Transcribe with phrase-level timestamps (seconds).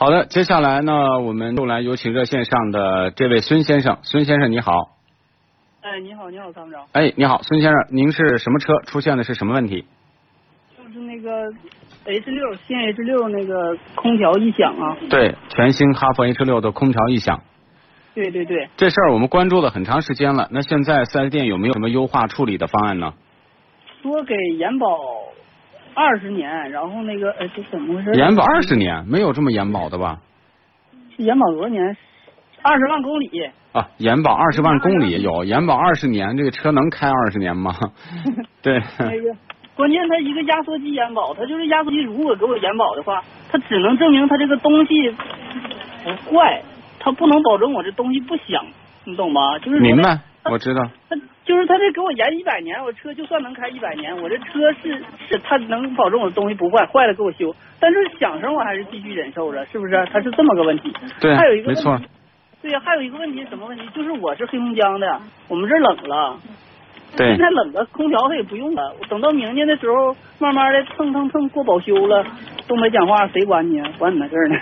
[0.00, 3.98] 好的，接下来呢，我们又来有请热线上的这位孙先生。
[4.02, 4.72] 孙先生你好。
[5.82, 6.86] 哎，你好，你好，参谋长。
[6.92, 8.80] 哎，你好，孙先生，您是什么车？
[8.86, 9.84] 出现的是什么问题？
[10.74, 11.52] 就是那个
[12.06, 14.96] H 六新 H 六那个空调异响啊。
[15.10, 17.42] 对，全新哈弗 H 六的空调异响。
[18.14, 18.70] 对对对。
[18.78, 20.48] 这事儿我们关注了很长时间了。
[20.50, 23.12] 那现在四 S 店有没有什么优化处理的方案呢？
[24.00, 24.96] 说给延保
[25.94, 28.12] 二十年，然后那个呃，这怎么回事？
[28.18, 30.18] 延保二十年，没有这么延保的吧？
[31.18, 31.96] 延保多少年？
[32.62, 33.30] 二十万公里。
[33.72, 37.72] 啊，延保二十万公里有，延保二十年，这个车能开二十年吗？
[38.62, 38.80] 对。
[38.98, 39.36] 那个，
[39.76, 45.10] 关键它一个压缩机延保，它就是压缩机如果给我延保的话，它只能证明它这个东西
[46.04, 46.62] 不坏，
[46.98, 48.64] 它不能保证我这东西不响，
[49.04, 49.58] 你懂吗？
[49.60, 50.18] 就是明白，
[50.50, 50.82] 我知道。
[51.08, 51.16] 它
[51.50, 60.08] 就是他这给我延一百年，我车就算能开一百年，我这车是是他能保证我的东西不坏，坏了给我修，但是响声我还是继续忍受着，是不是？
[60.12, 60.94] 他是这么个问题。
[61.20, 62.00] 对，还有一个没错。
[62.62, 63.84] 对呀，还有一个问题，什么问题？
[63.92, 66.38] 就是我是黑龙江的，我们这冷了，
[67.16, 68.94] 对，现在冷了，空调它也不用了。
[69.08, 72.24] 等到明年的时候，慢慢的蹭蹭蹭过保修了，
[72.68, 73.90] 东北讲话谁管你啊？
[73.98, 74.56] 管你那事儿呢？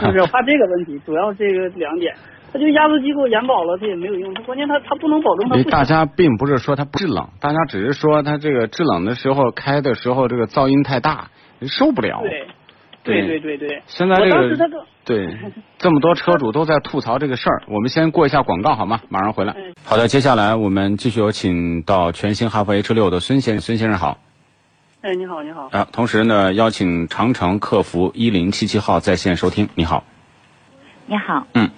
[0.00, 0.26] 是不是？
[0.32, 2.12] 怕这个问题，主要这个两点。
[2.52, 4.32] 他就压缩机给我延保了，它也没有用。
[4.44, 11.30] 关键它它不能保证它大家并不是说它制冷，大家只是说它这个制冷的时候开的时候这个噪音太大，
[11.62, 12.20] 受不了。
[12.22, 12.46] 对。
[13.06, 14.56] 对对对对，现在这个
[15.04, 15.28] 对
[15.78, 18.98] 这么多车主都在吐槽这个事儿，我们先过一下广告好吗？
[19.08, 19.54] 马上回来。
[19.84, 24.18] 好的，接下来我们继续有请到全新哈弗 H 六的孙先生，孙先生好。
[25.02, 25.68] 哎，你好，你好。
[25.70, 29.68] 啊，同时呢，邀请长城客服一零七七号在线收听。
[29.76, 30.02] 你好。
[31.06, 31.46] 你好。
[31.54, 31.70] 嗯。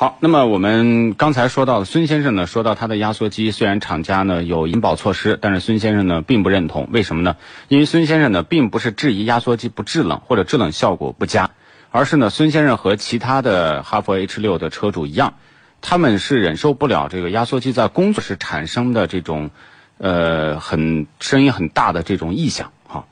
[0.00, 6.88] 好，那么我们刚才说到孙先生呢，说到他的压缩机，虽然厂家呢有引保措施，但是孙先生呢并不认同。
[6.92, 7.34] 为什么呢？
[7.66, 11.50] 因为孙先生呢并不是质疑压缩机不制冷或者制冷效果不佳，
[11.90, 15.34] 而是呢孙先生和其他的哈弗 H 六的车主一样，
[15.80, 19.50] 他们是忍受不了这个压缩机在工作时产生的这种
[19.96, 23.06] 呃很声音很大的这种异响，哈，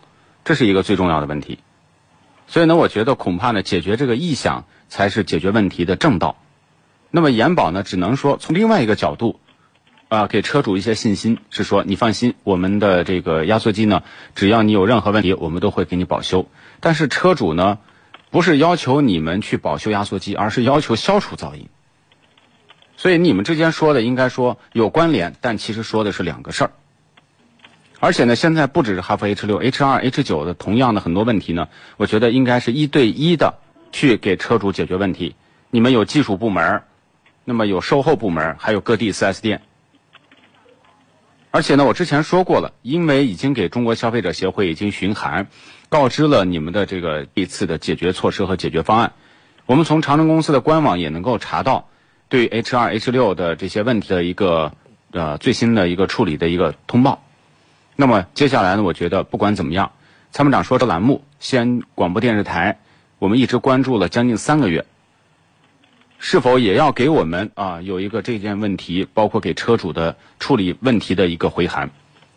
[0.45, 1.59] 这是一个最重要的问题。
[2.47, 6.37] 所以呢，我觉得恐怕呢解决这个异响才是解决问题的正道。
[7.11, 9.41] 那么延保呢，只能说从另外一个角度，
[10.09, 14.03] 啊，给车主一些信心，是说你放心，我们的这个压缩机呢，
[14.35, 16.47] 只要你有任何问题，我们都会给你保修。
[16.81, 17.79] 但是车主呢，
[18.31, 21.69] 不是要求你们去保修压缩机，而是要求消除噪音。
[22.97, 26.71] 所以你们之间说的应该说有关联，但其实说的是两个事儿。
[27.99, 33.59] 而且呢，现在不只是哈弗 H 六、H 二、H 九的同样的很多问题呢，我觉得应该是一对一的
[33.91, 35.35] 去给车主解决问题。
[35.71, 36.83] 你们有技术部门。
[37.49, 39.63] 那么有售后部门，还有各地 4S 店，
[41.53, 45.47] 而且呢，我之前说过了，因为已经给中国消费者协会已经巡函，
[45.89, 49.13] 告知了你们的这个一次的解决措施和解决方案。
[49.65, 51.89] 我们从长城公司的官网也能够查到
[52.29, 54.73] 对 H2、H6 的这些问题的一个
[55.13, 57.23] 呃最新的一个处理的一个通报。
[57.95, 59.93] 那么接下来呢，我觉得不管怎么样，
[60.33, 62.81] 参谋长说的栏目，西安广播电视台，
[63.21, 64.85] 我们一直关注了将近三个月。
[66.19, 71.91] 是否也要给我们啊有一个这件问题，包括给车主的处理问题的一个回函，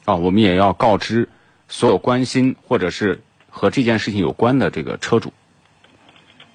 [0.06, 1.30] 啊，我们也要告知
[1.70, 5.32] 所有关心或者是和这件事情有关的这个车主，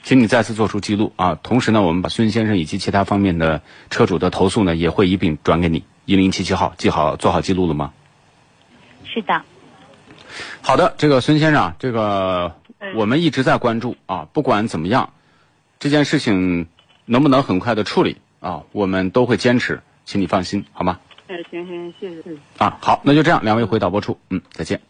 [0.02, 1.34] 请你再次做出记录啊。
[1.42, 7.92] 同时呢，我们把孙先生以及其他方面的车主的投诉呢，也会一并转给你一零七七号，记好做好记录了吗？
[9.04, 9.42] 是的。
[10.60, 12.54] 好的，这个孙先生，这个
[12.94, 15.14] 我们一直在关注啊，不管怎么样，
[15.80, 16.68] 这件事情。
[17.06, 18.62] 能不能很快的处理啊？
[18.72, 20.98] 我们都会坚持，请你放心，好吗？
[21.26, 22.36] 哎，行行，谢谢。
[22.58, 24.80] 啊，好，那就这样，两位回导播处，嗯，再见。